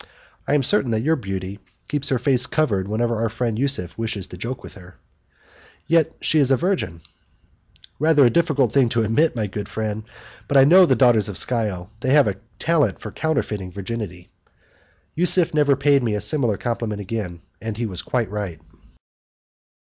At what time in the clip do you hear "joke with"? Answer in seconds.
4.39-4.73